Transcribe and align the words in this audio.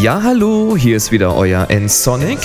Ja, 0.00 0.20
hallo, 0.22 0.76
hier 0.76 0.96
ist 0.96 1.12
wieder 1.12 1.36
euer 1.36 1.70
N-Sonic. 1.70 2.38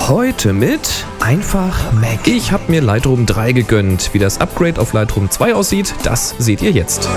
Heute 0.00 0.52
mit 0.52 1.06
einfach 1.20 1.92
Mac. 1.92 2.26
Ich 2.26 2.52
habe 2.52 2.64
mir 2.70 2.82
Lightroom 2.82 3.26
3 3.26 3.52
gegönnt. 3.52 4.10
Wie 4.12 4.18
das 4.18 4.40
Upgrade 4.40 4.80
auf 4.80 4.92
Lightroom 4.92 5.30
2 5.30 5.54
aussieht, 5.54 5.94
das 6.02 6.34
seht 6.38 6.62
ihr 6.62 6.72
jetzt. 6.72 7.08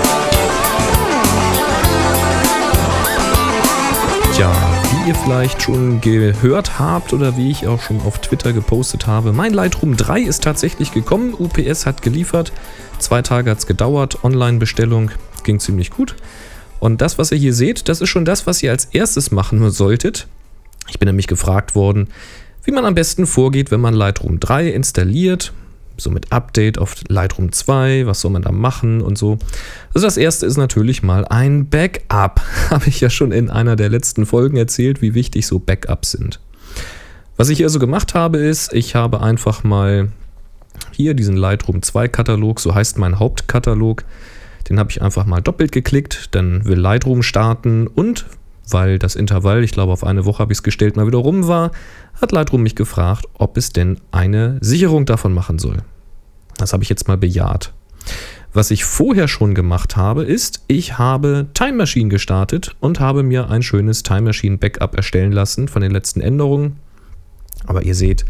Tja, 4.34 4.52
ihr 5.06 5.14
vielleicht 5.14 5.62
schon 5.62 6.00
gehört 6.00 6.80
habt 6.80 7.12
oder 7.12 7.36
wie 7.36 7.52
ich 7.52 7.68
auch 7.68 7.80
schon 7.80 8.00
auf 8.00 8.18
Twitter 8.18 8.52
gepostet 8.52 9.06
habe, 9.06 9.32
mein 9.32 9.54
Lightroom 9.54 9.96
3 9.96 10.20
ist 10.20 10.42
tatsächlich 10.42 10.90
gekommen. 10.90 11.32
UPS 11.32 11.86
hat 11.86 12.02
geliefert. 12.02 12.52
Zwei 12.98 13.22
Tage 13.22 13.52
hat 13.52 13.58
es 13.58 13.68
gedauert. 13.68 14.24
Online-Bestellung 14.24 15.12
ging 15.44 15.60
ziemlich 15.60 15.90
gut. 15.90 16.16
Und 16.80 17.02
das, 17.02 17.18
was 17.18 17.30
ihr 17.30 17.38
hier 17.38 17.54
seht, 17.54 17.88
das 17.88 18.00
ist 18.00 18.08
schon 18.08 18.24
das, 18.24 18.48
was 18.48 18.64
ihr 18.64 18.72
als 18.72 18.86
erstes 18.86 19.30
machen 19.30 19.70
solltet. 19.70 20.26
Ich 20.88 20.98
bin 20.98 21.06
nämlich 21.06 21.28
gefragt 21.28 21.76
worden, 21.76 22.08
wie 22.64 22.72
man 22.72 22.84
am 22.84 22.96
besten 22.96 23.26
vorgeht, 23.28 23.70
wenn 23.70 23.80
man 23.80 23.94
Lightroom 23.94 24.40
3 24.40 24.70
installiert. 24.70 25.52
So 25.96 26.10
mit 26.10 26.32
Update 26.32 26.78
auf 26.78 26.96
Lightroom 27.08 27.52
2, 27.52 28.06
was 28.06 28.20
soll 28.20 28.30
man 28.30 28.42
da 28.42 28.52
machen 28.52 29.00
und 29.00 29.16
so. 29.16 29.38
Also 29.94 30.06
das 30.06 30.16
erste 30.16 30.46
ist 30.46 30.56
natürlich 30.56 31.02
mal 31.02 31.24
ein 31.24 31.68
Backup. 31.68 32.40
Habe 32.70 32.88
ich 32.88 33.00
ja 33.00 33.10
schon 33.10 33.32
in 33.32 33.50
einer 33.50 33.76
der 33.76 33.88
letzten 33.88 34.26
Folgen 34.26 34.56
erzählt, 34.56 35.02
wie 35.02 35.14
wichtig 35.14 35.46
so 35.46 35.58
Backups 35.58 36.12
sind. 36.12 36.40
Was 37.36 37.48
ich 37.50 37.58
hier 37.58 37.68
so 37.68 37.78
gemacht 37.78 38.14
habe, 38.14 38.38
ist, 38.38 38.72
ich 38.72 38.94
habe 38.94 39.20
einfach 39.20 39.62
mal 39.62 40.08
hier 40.92 41.12
diesen 41.12 41.36
Lightroom 41.36 41.82
2 41.82 42.08
Katalog, 42.08 42.60
so 42.60 42.74
heißt 42.74 42.96
mein 42.96 43.18
Hauptkatalog, 43.18 44.04
den 44.68 44.78
habe 44.78 44.90
ich 44.90 45.02
einfach 45.02 45.26
mal 45.26 45.40
doppelt 45.40 45.70
geklickt, 45.70 46.34
dann 46.34 46.64
will 46.64 46.78
Lightroom 46.78 47.22
starten 47.22 47.86
und 47.86 48.24
weil 48.70 48.98
das 48.98 49.16
Intervall, 49.16 49.64
ich 49.64 49.72
glaube 49.72 49.92
auf 49.92 50.04
eine 50.04 50.24
Woche 50.24 50.40
habe 50.40 50.52
ich 50.52 50.58
es 50.58 50.62
gestellt, 50.62 50.96
mal 50.96 51.06
wieder 51.06 51.18
rum 51.18 51.46
war, 51.46 51.70
hat 52.20 52.32
Lightroom 52.32 52.62
mich 52.62 52.74
gefragt, 52.74 53.26
ob 53.34 53.56
es 53.56 53.70
denn 53.70 53.98
eine 54.10 54.58
Sicherung 54.60 55.06
davon 55.06 55.32
machen 55.32 55.58
soll. 55.58 55.78
Das 56.56 56.72
habe 56.72 56.82
ich 56.82 56.88
jetzt 56.88 57.08
mal 57.08 57.16
bejaht. 57.16 57.72
Was 58.52 58.70
ich 58.70 58.84
vorher 58.84 59.28
schon 59.28 59.54
gemacht 59.54 59.96
habe, 59.96 60.24
ist, 60.24 60.62
ich 60.66 60.96
habe 60.96 61.48
Time 61.52 61.74
Machine 61.74 62.08
gestartet 62.08 62.74
und 62.80 63.00
habe 63.00 63.22
mir 63.22 63.50
ein 63.50 63.62
schönes 63.62 64.02
Time 64.02 64.22
Machine 64.22 64.56
Backup 64.56 64.94
erstellen 64.96 65.32
lassen 65.32 65.68
von 65.68 65.82
den 65.82 65.90
letzten 65.90 66.22
Änderungen. 66.22 66.76
Aber 67.66 67.82
ihr 67.82 67.94
seht, 67.94 68.24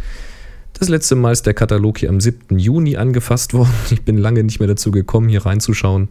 das 0.79 0.89
letzte 0.89 1.15
Mal 1.15 1.33
ist 1.33 1.47
der 1.47 1.55
Katalog 1.55 1.99
hier 1.99 2.09
am 2.09 2.21
7. 2.21 2.59
Juni 2.59 2.97
angefasst 2.97 3.55
worden. 3.55 3.73
Ich 3.91 4.03
bin 4.03 4.19
lange 4.19 4.43
nicht 4.43 4.59
mehr 4.59 4.69
dazu 4.69 4.91
gekommen, 4.91 5.29
hier 5.29 5.47
reinzuschauen. 5.47 6.09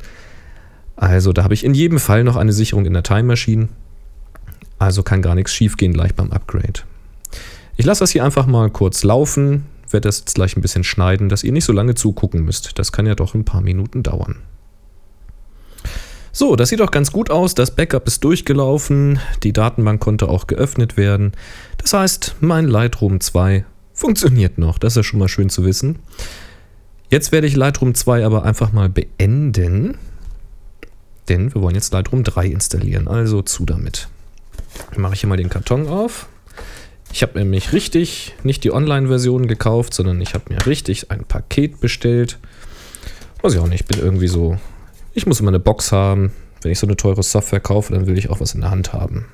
Also 0.95 1.33
da 1.33 1.43
habe 1.43 1.53
ich 1.53 1.65
in 1.65 1.73
jedem 1.73 1.99
Fall 1.99 2.23
noch 2.23 2.37
eine 2.37 2.53
Sicherung 2.53 2.85
in 2.85 2.93
der 2.93 3.03
Time 3.03 3.23
Machine. 3.23 3.67
Also 4.77 5.03
kann 5.03 5.21
gar 5.21 5.35
nichts 5.35 5.53
schiefgehen 5.53 5.93
gleich 5.93 6.15
beim 6.15 6.31
Upgrade. 6.31 6.81
Ich 7.77 7.85
lasse 7.85 8.01
das 8.01 8.11
hier 8.11 8.23
einfach 8.23 8.45
mal 8.45 8.69
kurz 8.69 9.03
laufen, 9.03 9.65
werde 9.89 10.07
das 10.07 10.19
jetzt 10.19 10.35
gleich 10.35 10.55
ein 10.55 10.61
bisschen 10.61 10.83
schneiden, 10.83 11.29
dass 11.29 11.43
ihr 11.43 11.51
nicht 11.51 11.65
so 11.65 11.73
lange 11.73 11.95
zugucken 11.95 12.43
müsst. 12.43 12.77
Das 12.79 12.91
kann 12.91 13.05
ja 13.05 13.15
doch 13.15 13.33
ein 13.33 13.45
paar 13.45 13.61
Minuten 13.61 14.03
dauern. 14.03 14.37
So, 16.31 16.57
das 16.57 16.67
sieht 16.67 16.81
doch 16.81 16.91
ganz 16.91 17.13
gut 17.13 17.31
aus. 17.31 17.55
Das 17.55 17.71
Backup 17.71 18.07
ist 18.07 18.21
durchgelaufen. 18.25 19.19
Die 19.43 19.53
Datenbank 19.53 20.01
konnte 20.01 20.27
auch 20.27 20.47
geöffnet 20.47 20.97
werden. 20.97 21.31
Das 21.77 21.93
heißt, 21.93 22.35
mein 22.41 22.67
Lightroom 22.67 23.21
2 23.21 23.63
funktioniert 23.93 24.57
noch. 24.57 24.77
Das 24.77 24.93
ist 24.93 24.97
ja 24.97 25.03
schon 25.03 25.19
mal 25.19 25.29
schön 25.29 25.49
zu 25.49 25.63
wissen. 25.63 25.99
Jetzt 27.09 27.31
werde 27.31 27.47
ich 27.47 27.55
Lightroom 27.55 27.95
2 27.95 28.25
aber 28.25 28.43
einfach 28.43 28.73
mal 28.73 28.89
beenden. 28.89 29.97
Denn 31.29 31.53
wir 31.53 31.61
wollen 31.61 31.75
jetzt 31.75 31.93
Lightroom 31.93 32.25
3 32.25 32.47
installieren. 32.47 33.07
Also 33.07 33.41
zu 33.41 33.65
damit. 33.65 34.09
Mache 34.95 35.13
ich 35.13 35.21
hier 35.21 35.29
mal 35.29 35.37
den 35.37 35.49
Karton 35.49 35.87
auf. 35.87 36.27
Ich 37.11 37.21
habe 37.21 37.39
nämlich 37.39 37.71
richtig 37.71 38.35
nicht 38.43 38.63
die 38.63 38.73
Online-Version 38.73 39.47
gekauft, 39.47 39.93
sondern 39.93 40.19
ich 40.21 40.33
habe 40.33 40.53
mir 40.53 40.65
richtig 40.65 41.11
ein 41.11 41.23
Paket 41.23 41.79
bestellt. 41.79 42.39
Weiß 43.41 43.53
ich 43.53 43.59
auch 43.59 43.67
nicht, 43.67 43.81
ich 43.81 43.87
bin 43.87 43.99
irgendwie 43.99 44.27
so. 44.27 44.57
Ich 45.13 45.25
muss 45.25 45.39
immer 45.39 45.51
eine 45.51 45.59
Box 45.59 45.91
haben. 45.91 46.33
Wenn 46.61 46.71
ich 46.71 46.79
so 46.79 46.87
eine 46.87 46.97
teure 46.97 47.23
Software 47.23 47.59
kaufe, 47.59 47.93
dann 47.93 48.07
will 48.07 48.17
ich 48.17 48.29
auch 48.29 48.39
was 48.39 48.53
in 48.53 48.61
der 48.61 48.71
Hand 48.71 48.91
haben. 48.91 49.27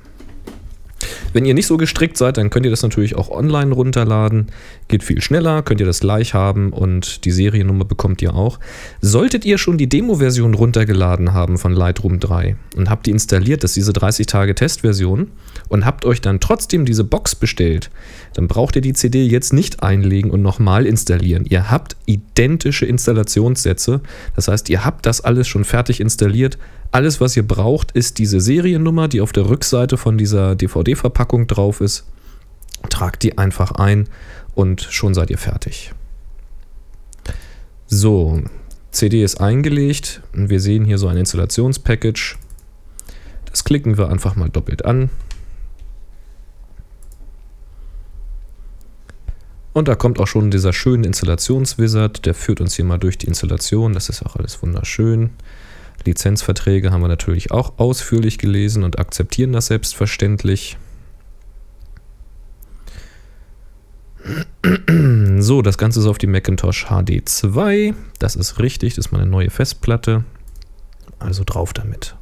Wenn 1.32 1.44
ihr 1.44 1.54
nicht 1.54 1.66
so 1.66 1.76
gestrickt 1.76 2.16
seid, 2.16 2.36
dann 2.36 2.50
könnt 2.50 2.66
ihr 2.66 2.70
das 2.70 2.82
natürlich 2.82 3.16
auch 3.16 3.30
online 3.30 3.72
runterladen. 3.72 4.48
Geht 4.88 5.02
viel 5.02 5.20
schneller, 5.20 5.62
könnt 5.62 5.80
ihr 5.80 5.86
das 5.86 6.00
gleich 6.00 6.34
haben 6.34 6.72
und 6.72 7.24
die 7.24 7.30
Seriennummer 7.30 7.84
bekommt 7.84 8.22
ihr 8.22 8.34
auch. 8.34 8.58
Solltet 9.00 9.44
ihr 9.44 9.58
schon 9.58 9.78
die 9.78 9.88
Demo-Version 9.88 10.54
runtergeladen 10.54 11.32
haben 11.32 11.58
von 11.58 11.72
Lightroom 11.72 12.20
3 12.20 12.56
und 12.76 12.90
habt 12.90 13.06
die 13.06 13.10
installiert, 13.10 13.64
das 13.64 13.72
ist 13.72 13.76
diese 13.76 13.92
30 13.92 14.26
Tage 14.26 14.54
Testversion, 14.54 15.28
und 15.68 15.84
habt 15.86 16.04
euch 16.04 16.20
dann 16.20 16.40
trotzdem 16.40 16.84
diese 16.84 17.04
Box 17.04 17.34
bestellt, 17.34 17.90
dann 18.34 18.48
braucht 18.48 18.76
ihr 18.76 18.82
die 18.82 18.92
CD 18.92 19.24
jetzt 19.24 19.52
nicht 19.52 19.82
einlegen 19.82 20.30
und 20.30 20.42
nochmal 20.42 20.86
installieren. 20.86 21.44
Ihr 21.48 21.70
habt 21.70 21.96
identische 22.06 22.86
Installationssätze. 22.86 24.00
Das 24.36 24.48
heißt, 24.48 24.68
ihr 24.68 24.84
habt 24.84 25.06
das 25.06 25.20
alles 25.20 25.48
schon 25.48 25.64
fertig 25.64 26.00
installiert, 26.00 26.58
alles, 26.92 27.20
was 27.20 27.36
ihr 27.36 27.46
braucht, 27.46 27.92
ist 27.92 28.18
diese 28.18 28.40
Seriennummer, 28.40 29.08
die 29.08 29.20
auf 29.20 29.32
der 29.32 29.48
Rückseite 29.48 29.96
von 29.96 30.18
dieser 30.18 30.54
DVD-Verpackung 30.54 31.46
drauf 31.46 31.80
ist. 31.80 32.06
Tragt 32.90 33.22
die 33.22 33.38
einfach 33.38 33.72
ein 33.72 34.08
und 34.54 34.82
schon 34.82 35.14
seid 35.14 35.30
ihr 35.30 35.38
fertig. 35.38 35.92
So, 37.86 38.42
CD 38.90 39.24
ist 39.24 39.40
eingelegt 39.40 40.22
und 40.34 40.50
wir 40.50 40.60
sehen 40.60 40.84
hier 40.84 40.98
so 40.98 41.08
ein 41.08 41.16
Installationspackage. 41.16 42.36
Das 43.46 43.64
klicken 43.64 43.96
wir 43.96 44.08
einfach 44.08 44.36
mal 44.36 44.50
doppelt 44.50 44.84
an. 44.84 45.08
Und 49.72 49.88
da 49.88 49.94
kommt 49.94 50.20
auch 50.20 50.26
schon 50.26 50.50
dieser 50.50 50.74
schöne 50.74 51.06
Installationswizard, 51.06 52.26
der 52.26 52.34
führt 52.34 52.60
uns 52.60 52.74
hier 52.76 52.84
mal 52.84 52.98
durch 52.98 53.16
die 53.16 53.26
Installation. 53.26 53.94
Das 53.94 54.10
ist 54.10 54.24
auch 54.24 54.36
alles 54.36 54.62
wunderschön. 54.62 55.30
Lizenzverträge 56.04 56.90
haben 56.90 57.00
wir 57.00 57.08
natürlich 57.08 57.50
auch 57.50 57.78
ausführlich 57.78 58.38
gelesen 58.38 58.82
und 58.82 58.98
akzeptieren 58.98 59.52
das 59.52 59.66
selbstverständlich. 59.66 60.76
So, 65.38 65.60
das 65.60 65.76
Ganze 65.76 65.98
ist 65.98 66.06
auf 66.06 66.18
die 66.18 66.28
Macintosh 66.28 66.86
HD 66.86 67.28
2. 67.28 67.94
Das 68.20 68.36
ist 68.36 68.60
richtig, 68.60 68.94
das 68.94 69.06
ist 69.06 69.12
meine 69.12 69.26
neue 69.26 69.50
Festplatte. 69.50 70.24
Also 71.18 71.42
drauf 71.44 71.72
damit. 71.72 72.14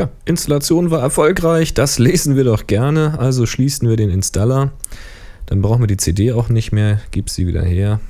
Tja, 0.00 0.08
Installation 0.24 0.90
war 0.90 1.02
erfolgreich, 1.02 1.74
das 1.74 1.98
lesen 1.98 2.34
wir 2.34 2.44
doch 2.44 2.66
gerne, 2.66 3.18
also 3.18 3.44
schließen 3.44 3.86
wir 3.86 3.98
den 3.98 4.08
Installer. 4.08 4.72
Dann 5.44 5.60
brauchen 5.60 5.82
wir 5.82 5.88
die 5.88 5.98
CD 5.98 6.32
auch 6.32 6.48
nicht 6.48 6.72
mehr, 6.72 7.02
gib 7.10 7.28
sie 7.28 7.46
wieder 7.46 7.62
her. 7.62 8.00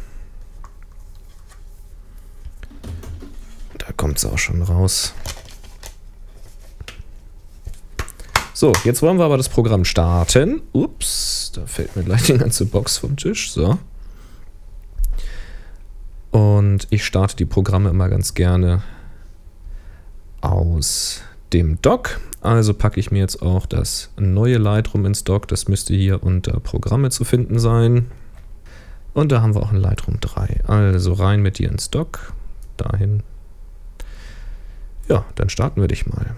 Da 3.79 3.87
kommt 3.97 4.21
sie 4.21 4.31
auch 4.31 4.39
schon 4.39 4.63
raus. 4.63 5.15
So, 8.55 8.73
jetzt 8.85 9.03
wollen 9.03 9.19
wir 9.19 9.25
aber 9.25 9.37
das 9.37 9.49
Programm 9.49 9.85
starten. 9.85 10.63
Ups, 10.71 11.51
da 11.57 11.67
fällt 11.67 11.97
mir 11.97 12.05
gleich 12.05 12.23
die 12.23 12.39
ganze 12.39 12.67
Box 12.67 12.99
vom 12.99 13.17
Tisch. 13.17 13.51
So. 13.51 13.79
Und 16.31 16.87
ich 16.91 17.05
starte 17.05 17.35
die 17.35 17.47
Programme 17.47 17.91
immer 17.91 18.09
ganz 18.09 18.35
gerne 18.35 18.85
aus 20.41 21.23
dem 21.53 21.81
Dock. 21.83 22.21
Also 22.41 22.75
packe 22.75 22.99
ich 23.01 23.11
mir 23.11 23.19
jetzt 23.19 23.43
auch 23.43 23.67
das 23.67 24.11
neue 24.19 24.59
Lightroom 24.59 25.07
ins 25.07 25.25
Dock. 25.25 25.49
Das 25.49 25.69
müsste 25.69 25.95
hier 25.95 26.23
unter 26.23 26.59
Programme 26.61 27.11
zu 27.11 27.25
finden 27.25 27.59
sein. 27.59 28.07
Und 29.13 29.33
da 29.33 29.43
haben 29.43 29.55
wir 29.55 29.63
auch 29.63 29.73
ein 29.73 29.81
Lightroom 29.81 30.21
3. 30.21 30.65
Also 30.67 31.13
rein 31.13 31.43
mit 31.43 31.59
dir 31.59 31.71
ins 31.71 31.91
Dock. 31.91 32.33
Dahin. 32.77 33.23
Ja, 35.09 35.25
dann 35.35 35.49
starten 35.49 35.81
wir 35.81 35.89
dich 35.89 36.07
mal. 36.07 36.35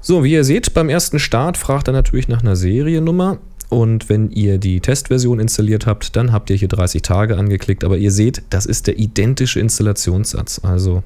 So, 0.00 0.24
wie 0.24 0.32
ihr 0.32 0.42
seht, 0.44 0.72
beim 0.72 0.88
ersten 0.88 1.18
Start 1.18 1.58
fragt 1.58 1.86
er 1.86 1.92
natürlich 1.92 2.28
nach 2.28 2.40
einer 2.40 2.56
Seriennummer. 2.56 3.38
Und 3.68 4.08
wenn 4.08 4.30
ihr 4.30 4.58
die 4.58 4.80
Testversion 4.80 5.40
installiert 5.40 5.86
habt, 5.86 6.16
dann 6.16 6.32
habt 6.32 6.48
ihr 6.50 6.56
hier 6.56 6.68
30 6.68 7.02
Tage 7.02 7.36
angeklickt. 7.36 7.84
Aber 7.84 7.98
ihr 7.98 8.10
seht, 8.10 8.42
das 8.50 8.66
ist 8.66 8.86
der 8.86 8.98
identische 8.98 9.60
Installationssatz. 9.60 10.60
Also 10.64 11.02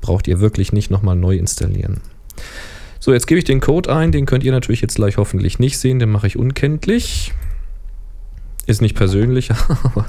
braucht 0.00 0.28
ihr 0.28 0.40
wirklich 0.40 0.72
nicht 0.72 0.90
nochmal 0.90 1.16
neu 1.16 1.36
installieren. 1.36 2.00
So, 3.00 3.12
jetzt 3.12 3.26
gebe 3.26 3.38
ich 3.38 3.44
den 3.44 3.60
Code 3.60 3.94
ein. 3.94 4.12
Den 4.12 4.26
könnt 4.26 4.44
ihr 4.44 4.52
natürlich 4.52 4.80
jetzt 4.80 4.94
gleich 4.94 5.16
hoffentlich 5.16 5.58
nicht 5.58 5.78
sehen. 5.78 5.98
Den 5.98 6.10
mache 6.10 6.26
ich 6.26 6.36
unkenntlich. 6.36 7.32
Ist 8.66 8.80
nicht 8.80 8.94
persönlich, 8.94 9.50
aber 9.82 10.06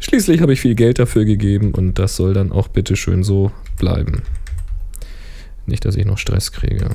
Schließlich 0.00 0.40
habe 0.40 0.52
ich 0.52 0.60
viel 0.60 0.74
Geld 0.74 0.98
dafür 0.98 1.24
gegeben 1.24 1.72
und 1.72 1.98
das 1.98 2.16
soll 2.16 2.32
dann 2.32 2.52
auch 2.52 2.68
bitte 2.68 2.96
schön 2.96 3.24
so 3.24 3.50
bleiben. 3.78 4.22
Nicht, 5.66 5.84
dass 5.84 5.96
ich 5.96 6.06
noch 6.06 6.18
Stress 6.18 6.52
kriege. 6.52 6.90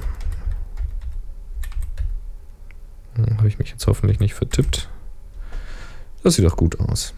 Hm, 3.16 3.38
habe 3.38 3.48
ich 3.48 3.60
mich 3.60 3.70
jetzt 3.70 3.88
hoffentlich 3.88 4.20
nicht 4.20 4.34
vertippt. 4.34 4.90
Das 6.24 6.36
sieht 6.36 6.46
doch 6.46 6.58
gut 6.58 6.80
aus. 6.80 7.14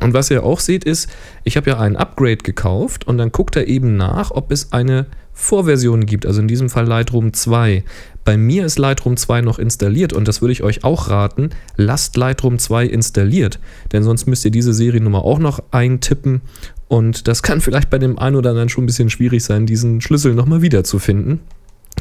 Und 0.00 0.12
was 0.12 0.30
ihr 0.30 0.42
auch 0.42 0.60
seht 0.60 0.84
ist, 0.84 1.08
ich 1.44 1.56
habe 1.56 1.70
ja 1.70 1.78
ein 1.78 1.96
Upgrade 1.96 2.38
gekauft 2.38 3.06
und 3.06 3.18
dann 3.18 3.30
guckt 3.30 3.56
er 3.56 3.68
eben 3.68 3.96
nach, 3.96 4.32
ob 4.32 4.50
es 4.50 4.72
eine 4.72 5.06
Vorversion 5.32 6.06
gibt, 6.06 6.26
also 6.26 6.40
in 6.40 6.48
diesem 6.48 6.68
Fall 6.68 6.86
Lightroom 6.86 7.32
2. 7.32 7.84
Bei 8.24 8.36
mir 8.36 8.64
ist 8.64 8.78
Lightroom 8.78 9.16
2 9.16 9.40
noch 9.40 9.58
installiert 9.58 10.12
und 10.12 10.26
das 10.26 10.40
würde 10.40 10.52
ich 10.52 10.62
euch 10.62 10.84
auch 10.84 11.10
raten, 11.10 11.50
lasst 11.76 12.16
Lightroom 12.16 12.58
2 12.58 12.86
installiert, 12.86 13.58
denn 13.92 14.02
sonst 14.02 14.26
müsst 14.26 14.44
ihr 14.44 14.50
diese 14.50 14.72
Seriennummer 14.72 15.24
auch 15.24 15.38
noch 15.38 15.62
eintippen 15.72 16.40
und 16.88 17.28
das 17.28 17.42
kann 17.42 17.60
vielleicht 17.60 17.90
bei 17.90 17.98
dem 17.98 18.18
einen 18.18 18.36
oder 18.36 18.50
anderen 18.50 18.68
schon 18.68 18.84
ein 18.84 18.86
bisschen 18.86 19.10
schwierig 19.10 19.44
sein, 19.44 19.66
diesen 19.66 20.00
Schlüssel 20.00 20.34
nochmal 20.34 20.62
wiederzufinden. 20.62 21.40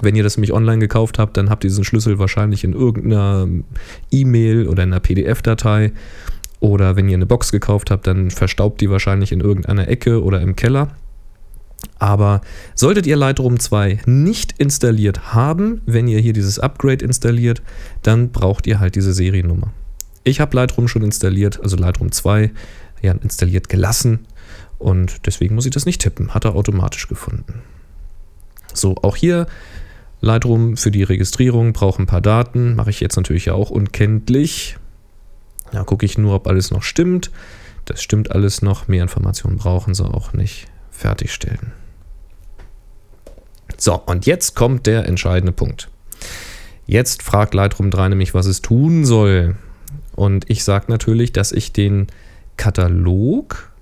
Wenn 0.03 0.15
ihr 0.15 0.23
das 0.23 0.37
nämlich 0.37 0.53
online 0.53 0.79
gekauft 0.79 1.19
habt, 1.19 1.37
dann 1.37 1.49
habt 1.49 1.63
ihr 1.63 1.69
diesen 1.69 1.83
Schlüssel 1.83 2.19
wahrscheinlich 2.19 2.63
in 2.63 2.73
irgendeiner 2.73 3.47
E-Mail 4.11 4.67
oder 4.67 4.83
in 4.83 4.91
einer 4.91 4.99
PDF-Datei 4.99 5.93
oder 6.59 6.95
wenn 6.95 7.09
ihr 7.09 7.15
eine 7.15 7.25
Box 7.25 7.51
gekauft 7.51 7.91
habt, 7.91 8.07
dann 8.07 8.31
verstaubt 8.31 8.79
die 8.81 8.89
wahrscheinlich 8.89 9.31
in 9.31 9.41
irgendeiner 9.41 9.87
Ecke 9.87 10.23
oder 10.23 10.41
im 10.41 10.55
Keller. 10.55 10.89
Aber 11.99 12.41
solltet 12.75 13.05
ihr 13.05 13.17
Lightroom 13.17 13.59
2 13.59 13.99
nicht 14.05 14.53
installiert 14.57 15.33
haben, 15.33 15.81
wenn 15.85 16.07
ihr 16.07 16.19
hier 16.19 16.33
dieses 16.33 16.59
Upgrade 16.59 17.03
installiert, 17.03 17.61
dann 18.01 18.29
braucht 18.29 18.67
ihr 18.67 18.79
halt 18.79 18.95
diese 18.95 19.13
Seriennummer. 19.13 19.73
Ich 20.23 20.39
habe 20.39 20.55
Lightroom 20.55 20.87
schon 20.87 21.03
installiert, 21.03 21.59
also 21.61 21.75
Lightroom 21.75 22.11
2 22.11 22.51
ja, 23.01 23.11
installiert 23.11 23.67
gelassen 23.67 24.19
und 24.79 25.25
deswegen 25.25 25.55
muss 25.55 25.65
ich 25.65 25.73
das 25.73 25.85
nicht 25.85 26.01
tippen. 26.01 26.33
Hat 26.33 26.45
er 26.45 26.55
automatisch 26.55 27.07
gefunden. 27.07 27.61
So, 28.73 28.95
auch 29.01 29.15
hier 29.15 29.47
Lightroom 30.23 30.77
für 30.77 30.89
die 30.89 31.03
Registrierung 31.03 31.73
braucht 31.73 31.99
ein 31.99 32.05
paar 32.05 32.21
Daten, 32.21 32.75
mache 32.75 32.89
ich 32.89 33.01
jetzt 33.01 33.17
natürlich 33.17 33.51
auch 33.51 33.69
unkenntlich. 33.69 34.77
Da 35.73 35.83
gucke 35.83 36.05
ich 36.05 36.17
nur, 36.17 36.35
ob 36.35 36.47
alles 36.47 36.71
noch 36.71 36.81
stimmt. 36.81 37.29
Das 37.83 38.01
stimmt 38.01 38.31
alles 38.31 38.61
noch. 38.61 38.87
Mehr 38.87 39.03
Informationen 39.03 39.57
brauchen 39.57 39.93
sie 39.93 40.05
auch 40.05 40.31
nicht. 40.31 40.67
Fertigstellen. 40.91 41.73
So, 43.77 43.95
und 43.95 44.25
jetzt 44.25 44.55
kommt 44.55 44.87
der 44.87 45.07
entscheidende 45.07 45.51
Punkt. 45.51 45.89
Jetzt 46.85 47.21
fragt 47.21 47.53
Lightroom 47.53 47.91
3 47.91 48.09
nämlich, 48.09 48.33
was 48.33 48.45
es 48.45 48.61
tun 48.61 49.03
soll. 49.03 49.57
Und 50.15 50.49
ich 50.49 50.63
sage 50.63 50.85
natürlich, 50.87 51.33
dass 51.33 51.51
ich 51.51 51.73
den 51.73 52.07
Katalog 52.55 53.72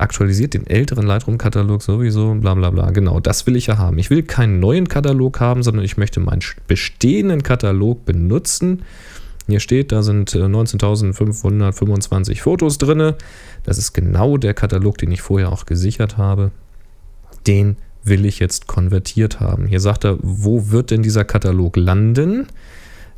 aktualisiert, 0.00 0.54
den 0.54 0.66
älteren 0.66 1.06
Lightroom-Katalog 1.06 1.82
sowieso, 1.82 2.34
bla 2.34 2.54
bla 2.54 2.70
bla. 2.70 2.90
Genau, 2.90 3.20
das 3.20 3.46
will 3.46 3.56
ich 3.56 3.66
ja 3.66 3.78
haben. 3.78 3.98
Ich 3.98 4.10
will 4.10 4.22
keinen 4.22 4.60
neuen 4.60 4.88
Katalog 4.88 5.40
haben, 5.40 5.62
sondern 5.62 5.84
ich 5.84 5.96
möchte 5.96 6.20
meinen 6.20 6.42
bestehenden 6.66 7.42
Katalog 7.42 8.04
benutzen 8.04 8.82
hier 9.50 9.60
steht, 9.60 9.92
da 9.92 10.02
sind 10.02 10.30
19.525 10.30 12.30
äh, 12.30 12.34
Fotos 12.36 12.78
drin. 12.78 13.14
Das 13.64 13.76
ist 13.78 13.92
genau 13.92 14.36
der 14.36 14.54
Katalog, 14.54 14.98
den 14.98 15.10
ich 15.10 15.22
vorher 15.22 15.50
auch 15.50 15.66
gesichert 15.66 16.16
habe. 16.16 16.52
Den 17.46 17.76
will 18.04 18.24
ich 18.24 18.38
jetzt 18.38 18.68
konvertiert 18.68 19.40
haben. 19.40 19.66
Hier 19.66 19.80
sagt 19.80 20.04
er, 20.04 20.18
wo 20.22 20.70
wird 20.70 20.90
denn 20.90 21.02
dieser 21.02 21.24
Katalog 21.24 21.76
landen? 21.76 22.46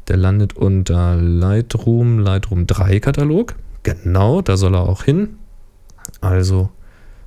Der 0.08 0.16
landet 0.16 0.56
unter 0.56 1.16
Lightroom, 1.16 2.18
Lightroom 2.18 2.66
3 2.66 2.98
Katalog. 3.00 3.54
Genau, 3.82 4.42
da 4.42 4.56
soll 4.56 4.74
er 4.74 4.88
auch 4.88 5.04
hin. 5.04 5.36
Also 6.20 6.70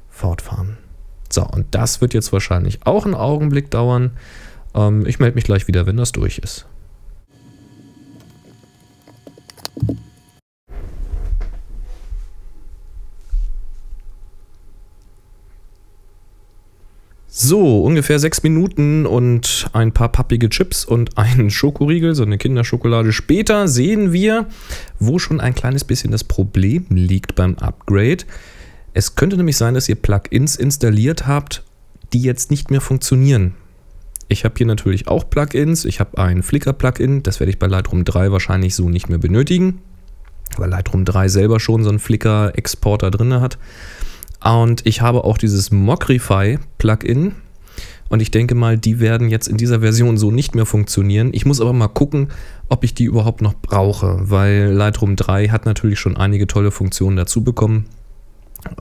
fortfahren. 0.09 0.77
So, 1.31 1.43
und 1.43 1.67
das 1.71 2.01
wird 2.01 2.13
jetzt 2.13 2.31
wahrscheinlich 2.31 2.85
auch 2.85 3.05
einen 3.05 3.15
Augenblick 3.15 3.71
dauern. 3.71 4.11
Ähm, 4.73 5.05
ich 5.05 5.19
melde 5.19 5.35
mich 5.35 5.43
gleich 5.43 5.67
wieder, 5.67 5.85
wenn 5.85 5.97
das 5.97 6.11
durch 6.11 6.37
ist. 6.37 6.65
So, 17.37 17.83
ungefähr 17.83 18.17
sechs 18.17 18.43
Minuten 18.43 19.05
und 19.05 19.69
ein 19.73 19.91
paar 19.91 20.07
pappige 20.07 20.49
Chips 20.49 20.85
und 20.85 21.17
ein 21.17 21.49
Schokoriegel, 21.49 22.15
so 22.15 22.23
eine 22.23 22.37
Kinderschokolade 22.37 23.11
später, 23.11 23.67
sehen 23.67 24.13
wir, 24.13 24.47
wo 24.99 25.19
schon 25.19 25.41
ein 25.41 25.53
kleines 25.53 25.83
bisschen 25.83 26.11
das 26.11 26.23
Problem 26.23 26.85
liegt 26.91 27.35
beim 27.35 27.55
Upgrade. 27.55 28.23
Es 28.95 29.15
könnte 29.15 29.35
nämlich 29.35 29.57
sein, 29.57 29.73
dass 29.73 29.89
ihr 29.89 29.95
Plugins 29.95 30.55
installiert 30.55 31.27
habt, 31.27 31.63
die 32.13 32.21
jetzt 32.21 32.49
nicht 32.49 32.71
mehr 32.71 32.79
funktionieren. 32.79 33.53
Ich 34.29 34.45
habe 34.45 34.55
hier 34.57 34.65
natürlich 34.65 35.09
auch 35.09 35.29
Plugins. 35.29 35.83
Ich 35.83 35.99
habe 35.99 36.17
ein 36.17 36.41
Flickr-Plugin, 36.41 37.21
das 37.21 37.41
werde 37.41 37.49
ich 37.49 37.59
bei 37.59 37.67
Lightroom 37.67 38.05
3 38.05 38.31
wahrscheinlich 38.31 38.73
so 38.73 38.87
nicht 38.87 39.09
mehr 39.09 39.17
benötigen, 39.17 39.81
weil 40.55 40.69
Lightroom 40.69 41.03
3 41.03 41.27
selber 41.27 41.59
schon 41.59 41.83
so 41.83 41.89
einen 41.89 41.99
Flickr-Exporter 41.99 43.11
drin 43.11 43.33
hat. 43.33 43.57
Und 44.41 44.85
ich 44.85 45.01
habe 45.01 45.25
auch 45.25 45.37
dieses 45.37 45.71
Mocrify-Plugin. 45.71 47.33
Und 48.07 48.21
ich 48.21 48.31
denke 48.31 48.55
mal, 48.55 48.77
die 48.77 49.01
werden 49.01 49.29
jetzt 49.29 49.49
in 49.49 49.57
dieser 49.57 49.81
Version 49.81 50.15
so 50.17 50.31
nicht 50.31 50.55
mehr 50.55 50.65
funktionieren. 50.65 51.31
Ich 51.33 51.45
muss 51.45 51.59
aber 51.59 51.73
mal 51.73 51.89
gucken, 51.89 52.29
ob 52.69 52.85
ich 52.85 52.93
die 52.93 53.03
überhaupt 53.03 53.41
noch 53.41 53.55
brauche, 53.55 54.19
weil 54.21 54.71
Lightroom 54.71 55.17
3 55.17 55.49
hat 55.49 55.65
natürlich 55.65 55.99
schon 55.99 56.15
einige 56.15 56.47
tolle 56.47 56.71
Funktionen 56.71 57.17
dazu 57.17 57.43
bekommen. 57.43 57.89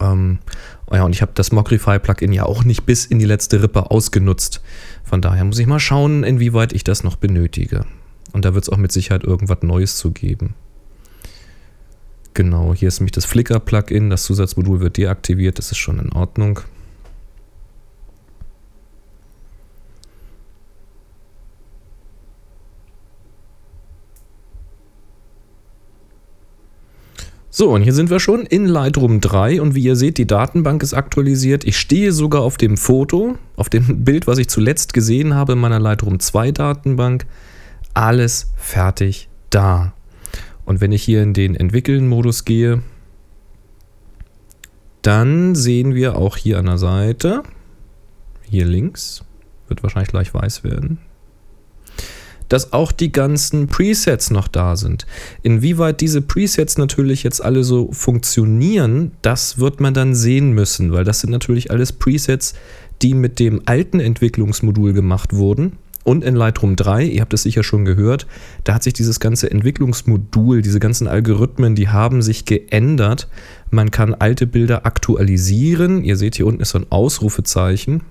Ähm, 0.00 0.38
ja, 0.92 1.04
und 1.04 1.14
ich 1.14 1.22
habe 1.22 1.32
das 1.34 1.52
Mocrify-Plugin 1.52 2.32
ja 2.32 2.44
auch 2.44 2.64
nicht 2.64 2.86
bis 2.86 3.04
in 3.06 3.18
die 3.18 3.24
letzte 3.24 3.62
Rippe 3.62 3.90
ausgenutzt. 3.90 4.60
Von 5.04 5.20
daher 5.20 5.44
muss 5.44 5.58
ich 5.58 5.66
mal 5.66 5.80
schauen, 5.80 6.24
inwieweit 6.24 6.72
ich 6.72 6.84
das 6.84 7.04
noch 7.04 7.16
benötige. 7.16 7.84
Und 8.32 8.44
da 8.44 8.54
wird 8.54 8.64
es 8.64 8.70
auch 8.70 8.76
mit 8.76 8.92
Sicherheit 8.92 9.24
irgendwas 9.24 9.62
Neues 9.62 9.96
zu 9.96 10.10
geben. 10.10 10.54
Genau, 12.34 12.74
hier 12.74 12.88
ist 12.88 12.98
nämlich 12.98 13.12
das 13.12 13.26
Flickr-Plugin. 13.26 14.10
Das 14.10 14.24
Zusatzmodul 14.24 14.80
wird 14.80 14.96
deaktiviert. 14.96 15.58
Das 15.58 15.70
ist 15.70 15.78
schon 15.78 16.00
in 16.00 16.12
Ordnung. 16.12 16.60
So, 27.56 27.70
und 27.70 27.82
hier 27.82 27.92
sind 27.92 28.10
wir 28.10 28.18
schon 28.18 28.46
in 28.46 28.66
Lightroom 28.66 29.20
3 29.20 29.62
und 29.62 29.76
wie 29.76 29.84
ihr 29.84 29.94
seht, 29.94 30.18
die 30.18 30.26
Datenbank 30.26 30.82
ist 30.82 30.92
aktualisiert. 30.92 31.62
Ich 31.62 31.78
stehe 31.78 32.10
sogar 32.10 32.42
auf 32.42 32.56
dem 32.56 32.76
Foto, 32.76 33.38
auf 33.54 33.68
dem 33.68 34.02
Bild, 34.02 34.26
was 34.26 34.38
ich 34.38 34.48
zuletzt 34.48 34.92
gesehen 34.92 35.34
habe 35.34 35.52
in 35.52 35.60
meiner 35.60 35.78
Lightroom 35.78 36.18
2 36.18 36.50
Datenbank. 36.50 37.26
Alles 37.94 38.50
fertig 38.56 39.28
da. 39.50 39.94
Und 40.64 40.80
wenn 40.80 40.90
ich 40.90 41.04
hier 41.04 41.22
in 41.22 41.32
den 41.32 41.54
Entwickeln-Modus 41.54 42.44
gehe, 42.44 42.82
dann 45.02 45.54
sehen 45.54 45.94
wir 45.94 46.16
auch 46.16 46.36
hier 46.36 46.58
an 46.58 46.66
der 46.66 46.78
Seite, 46.78 47.44
hier 48.42 48.66
links, 48.66 49.22
wird 49.68 49.84
wahrscheinlich 49.84 50.10
gleich 50.10 50.34
weiß 50.34 50.64
werden, 50.64 50.98
dass 52.54 52.72
auch 52.72 52.92
die 52.92 53.10
ganzen 53.10 53.66
Presets 53.66 54.30
noch 54.30 54.46
da 54.46 54.76
sind. 54.76 55.08
Inwieweit 55.42 56.00
diese 56.00 56.22
Presets 56.22 56.78
natürlich 56.78 57.24
jetzt 57.24 57.44
alle 57.44 57.64
so 57.64 57.90
funktionieren, 57.90 59.10
das 59.22 59.58
wird 59.58 59.80
man 59.80 59.92
dann 59.92 60.14
sehen 60.14 60.52
müssen, 60.52 60.92
weil 60.92 61.02
das 61.02 61.18
sind 61.18 61.30
natürlich 61.30 61.72
alles 61.72 61.90
Presets, 61.90 62.54
die 63.02 63.14
mit 63.14 63.40
dem 63.40 63.62
alten 63.64 63.98
Entwicklungsmodul 63.98 64.92
gemacht 64.92 65.32
wurden 65.32 65.72
und 66.04 66.22
in 66.22 66.36
Lightroom 66.36 66.76
3, 66.76 67.06
ihr 67.06 67.22
habt 67.22 67.34
es 67.34 67.42
sicher 67.42 67.64
schon 67.64 67.84
gehört, 67.84 68.28
da 68.62 68.74
hat 68.74 68.84
sich 68.84 68.92
dieses 68.92 69.18
ganze 69.18 69.50
Entwicklungsmodul, 69.50 70.62
diese 70.62 70.78
ganzen 70.78 71.08
Algorithmen, 71.08 71.74
die 71.74 71.88
haben 71.88 72.22
sich 72.22 72.44
geändert. 72.44 73.26
Man 73.70 73.90
kann 73.90 74.14
alte 74.14 74.46
Bilder 74.46 74.86
aktualisieren. 74.86 76.04
Ihr 76.04 76.16
seht 76.16 76.36
hier 76.36 76.46
unten 76.46 76.60
ist 76.60 76.70
so 76.70 76.78
ein 76.78 76.86
Ausrufezeichen. 76.90 78.02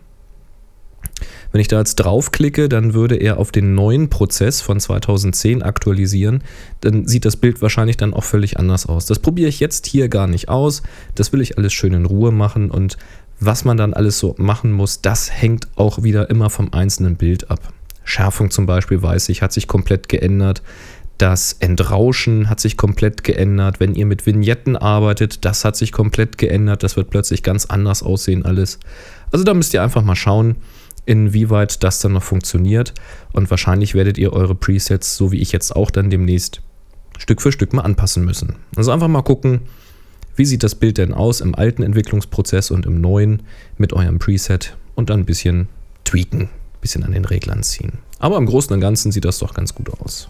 Wenn 1.54 1.62
ich 1.62 1.68
da 1.68 1.78
jetzt 1.78 1.96
draufklicke, 1.96 2.68
dann 2.68 2.96
würde 2.96 3.16
er 3.16 3.38
auf 3.38 3.52
den 3.52 3.76
neuen 3.76 4.10
Prozess 4.10 4.60
von 4.60 4.80
2010 4.80 5.62
aktualisieren. 5.62 6.44
Dann 6.82 7.08
sieht 7.08 7.26
das 7.26 7.38
Bild 7.38 7.62
wahrscheinlich 7.62 7.96
dann 7.96 8.16
auch 8.16 8.24
völlig 8.24 8.58
anders 8.58 8.88
aus. 8.88 9.06
Das 9.06 9.20
probiere 9.20 9.50
ich 9.50 9.60
jetzt 9.60 9.86
hier 9.86 10.10
gar 10.10 10.26
nicht 10.26 10.50
aus. 10.50 10.82
Das 11.14 11.32
will 11.32 11.42
ich 11.42 11.60
alles 11.60 11.72
schön 11.72 11.94
in 11.94 12.06
Ruhe 12.06 12.32
machen 12.32 12.72
und 12.72 12.98
was 13.40 13.66
man 13.66 13.78
dann 13.78 13.94
alles 13.94 14.18
so 14.18 14.34
machen 14.38 14.72
muss, 14.72 15.02
das 15.02 15.32
hängt 15.32 15.68
auch 15.76 16.02
wieder 16.02 16.30
immer 16.30 16.50
vom 16.50 16.74
einzelnen 16.74 17.18
Bild 17.18 17.52
ab. 17.52 17.72
Schärfung 18.04 18.50
zum 18.50 18.66
Beispiel, 18.66 19.02
weiß 19.02 19.30
ich, 19.30 19.42
hat 19.42 19.54
sich 19.54 19.68
komplett 19.68 20.10
geändert. 20.10 20.64
Das 21.20 21.54
Entrauschen 21.60 22.50
hat 22.50 22.60
sich 22.60 22.78
komplett 22.78 23.24
geändert. 23.24 23.80
Wenn 23.80 23.94
ihr 23.94 24.08
mit 24.08 24.26
Vignetten 24.26 24.76
arbeitet, 24.76 25.46
das 25.46 25.64
hat 25.66 25.76
sich 25.76 25.92
komplett 25.92 26.40
geändert. 26.40 26.82
Das 26.82 26.98
wird 26.98 27.12
plötzlich 27.12 27.44
ganz 27.44 27.66
anders 27.66 28.02
aussehen 28.02 28.44
alles. 28.44 28.80
Also 29.32 29.46
da 29.46 29.54
müsst 29.54 29.74
ihr 29.74 29.84
einfach 29.84 30.04
mal 30.04 30.16
schauen, 30.16 30.56
inwieweit 31.06 31.84
das 31.84 32.00
dann 32.00 32.14
noch 32.14 32.24
funktioniert. 32.24 32.94
Und 33.32 33.50
wahrscheinlich 33.50 33.94
werdet 33.94 34.18
ihr 34.18 34.34
eure 34.34 34.56
Presets, 34.56 35.18
so 35.18 35.32
wie 35.32 35.40
ich 35.40 35.52
jetzt 35.52 35.76
auch 35.76 35.92
dann 35.92 36.10
demnächst, 36.10 36.62
Stück 37.18 37.42
für 37.42 37.52
Stück 37.52 37.74
mal 37.74 37.84
anpassen 37.84 38.26
müssen. 38.26 38.56
Also 38.76 38.92
einfach 38.92 39.08
mal 39.08 39.22
gucken, 39.22 39.62
wie 40.36 40.46
sieht 40.46 40.64
das 40.64 40.76
Bild 40.76 40.98
denn 40.98 41.14
aus 41.14 41.42
im 41.42 41.54
alten 41.54 41.84
Entwicklungsprozess 41.84 42.72
und 42.72 42.86
im 42.86 43.02
neuen 43.02 43.44
mit 43.78 43.94
eurem 43.94 44.20
Preset 44.20 44.76
und 44.96 45.10
dann 45.10 45.22
ein 45.22 45.26
bisschen 45.26 45.68
tweaken, 46.06 46.42
ein 46.42 46.82
bisschen 46.82 47.04
an 47.04 47.12
den 47.12 47.26
Reglern 47.26 47.62
ziehen. 47.64 48.00
Aber 48.20 48.38
im 48.38 48.46
Großen 48.46 48.74
und 48.74 48.82
Ganzen 48.82 49.12
sieht 49.12 49.26
das 49.26 49.40
doch 49.40 49.54
ganz 49.54 49.76
gut 49.76 49.90
aus. 50.00 50.30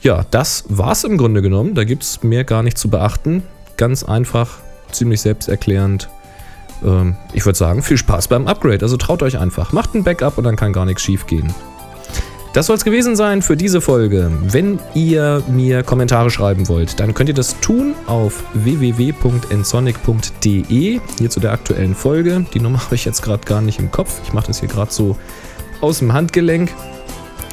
Ja, 0.00 0.26
das 0.30 0.64
war's 0.68 1.04
im 1.04 1.16
Grunde 1.18 1.42
genommen. 1.42 1.74
Da 1.74 1.84
gibt 1.84 2.02
es 2.02 2.22
mehr 2.22 2.44
gar 2.44 2.62
nicht 2.62 2.78
zu 2.78 2.88
beachten. 2.88 3.42
Ganz 3.76 4.02
einfach, 4.02 4.58
ziemlich 4.90 5.20
selbsterklärend. 5.20 6.08
Ähm, 6.84 7.16
ich 7.32 7.44
würde 7.44 7.58
sagen, 7.58 7.82
viel 7.82 7.96
Spaß 7.96 8.28
beim 8.28 8.46
Upgrade. 8.46 8.82
Also 8.82 8.96
traut 8.96 9.22
euch 9.22 9.38
einfach. 9.38 9.72
Macht 9.72 9.94
ein 9.94 10.04
Backup 10.04 10.38
und 10.38 10.44
dann 10.44 10.56
kann 10.56 10.72
gar 10.72 10.86
nichts 10.86 11.02
schief 11.02 11.26
gehen. 11.26 11.52
Das 12.52 12.66
soll 12.66 12.76
es 12.76 12.84
gewesen 12.84 13.16
sein 13.16 13.40
für 13.40 13.56
diese 13.56 13.80
Folge. 13.80 14.30
Wenn 14.42 14.78
ihr 14.92 15.42
mir 15.48 15.82
Kommentare 15.82 16.30
schreiben 16.30 16.68
wollt, 16.68 17.00
dann 17.00 17.14
könnt 17.14 17.30
ihr 17.30 17.34
das 17.34 17.58
tun 17.60 17.94
auf 18.06 18.44
www.ensonic.de. 18.52 21.00
Hier 21.18 21.30
zu 21.30 21.40
der 21.40 21.52
aktuellen 21.52 21.94
Folge. 21.94 22.44
Die 22.52 22.60
Nummer 22.60 22.80
habe 22.84 22.94
ich 22.94 23.06
jetzt 23.06 23.22
gerade 23.22 23.46
gar 23.46 23.62
nicht 23.62 23.78
im 23.78 23.90
Kopf. 23.90 24.20
Ich 24.24 24.34
mache 24.34 24.48
das 24.48 24.60
hier 24.60 24.68
gerade 24.68 24.92
so 24.92 25.16
aus 25.80 26.00
dem 26.00 26.12
Handgelenk. 26.12 26.74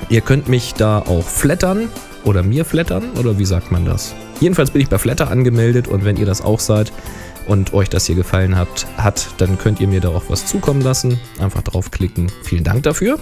Ihr 0.10 0.20
könnt 0.20 0.50
mich 0.50 0.74
da 0.74 1.00
auch 1.00 1.24
flattern 1.24 1.88
oder 2.26 2.44
mir 2.44 2.66
flattern 2.66 3.12
oder 3.18 3.40
wie 3.40 3.46
sagt 3.46 3.72
man 3.72 3.86
das? 3.86 4.14
Jedenfalls 4.40 4.72
bin 4.72 4.82
ich 4.82 4.90
bei 4.90 4.98
Flatter 4.98 5.30
angemeldet 5.30 5.88
und 5.88 6.06
wenn 6.06 6.18
ihr 6.18 6.26
das 6.26 6.42
auch 6.42 6.60
seid 6.60 6.92
und 7.48 7.74
euch 7.74 7.90
das 7.90 8.06
hier 8.06 8.16
gefallen 8.16 8.56
hat, 8.56 8.88
hat, 8.98 9.30
dann 9.38 9.58
könnt 9.58 9.80
ihr 9.80 9.88
mir 9.88 10.02
da 10.02 10.10
auch 10.10 10.24
was 10.30 10.46
zukommen 10.46 10.82
lassen. 10.82 11.20
Einfach 11.40 11.62
draufklicken. 11.62 12.32
Vielen 12.44 12.64
Dank 12.64 12.84
dafür. 12.84 13.20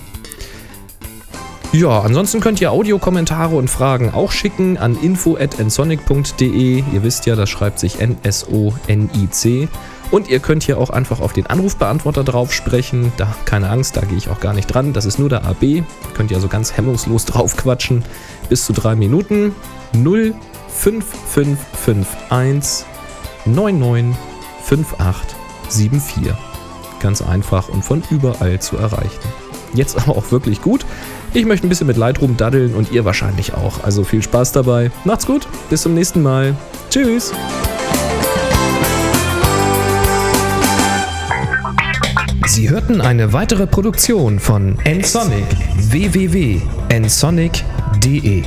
Ja, 1.73 1.99
ansonsten 1.99 2.39
könnt 2.39 2.61
ihr 2.61 2.71
Audiokommentare 2.71 3.55
und 3.55 3.69
Fragen 3.69 4.11
auch 4.13 4.31
schicken 4.31 4.77
an 4.77 4.97
info@nsonic.de. 5.01 6.83
Ihr 6.93 7.03
wisst 7.03 7.25
ja, 7.25 7.35
das 7.35 7.49
schreibt 7.49 7.79
sich 7.79 7.99
N 7.99 8.17
S 8.23 8.47
O 8.49 8.73
N 8.87 9.09
I 9.13 9.29
C. 9.29 9.67
Und 10.09 10.29
ihr 10.29 10.39
könnt 10.39 10.63
hier 10.63 10.77
auch 10.77 10.89
einfach 10.89 11.19
auf 11.19 11.33
den 11.33 11.47
Anrufbeantworter 11.47 12.23
drauf 12.23 12.53
sprechen. 12.53 13.11
Da 13.17 13.35
keine 13.43 13.69
Angst, 13.69 13.97
da 13.97 14.01
gehe 14.01 14.17
ich 14.17 14.29
auch 14.29 14.39
gar 14.39 14.53
nicht 14.53 14.67
dran. 14.67 14.93
Das 14.93 15.05
ist 15.05 15.19
nur 15.19 15.27
der 15.27 15.45
AB. 15.45 15.83
Könnt 16.13 16.31
ihr 16.31 16.37
also 16.37 16.47
ganz 16.47 16.77
hemmungslos 16.77 17.25
drauf 17.25 17.57
quatschen. 17.57 18.05
Bis 18.47 18.65
zu 18.65 18.71
drei 18.71 18.95
Minuten. 18.95 19.53
05551 20.69 22.85
995874. 23.45 26.33
Ganz 26.99 27.21
einfach 27.21 27.69
und 27.69 27.85
von 27.85 28.03
überall 28.09 28.59
zu 28.59 28.75
erreichen. 28.77 29.21
Jetzt 29.73 29.97
aber 29.97 30.17
auch 30.17 30.31
wirklich 30.31 30.61
gut. 30.61 30.85
Ich 31.33 31.45
möchte 31.45 31.67
ein 31.67 31.69
bisschen 31.69 31.87
mit 31.87 31.95
Lightroom 31.97 32.37
daddeln 32.37 32.73
und 32.73 32.91
ihr 32.91 33.03
wahrscheinlich 33.05 33.53
auch. 33.53 33.83
Also 33.83 34.03
viel 34.03 34.23
Spaß 34.23 34.53
dabei. 34.53 34.91
Macht's 35.03 35.25
gut. 35.25 35.47
Bis 35.69 35.81
zum 35.83 35.93
nächsten 35.93 36.21
Mal. 36.21 36.55
Tschüss. 36.89 37.33
Sie 42.47 42.69
hörten 42.69 43.01
eine 43.01 43.33
weitere 43.33 43.67
Produktion 43.67 44.39
von 44.39 44.77
nsonic 44.83 45.45
www.nsonic.de 45.75 48.43